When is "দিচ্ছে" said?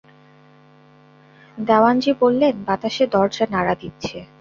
3.81-4.17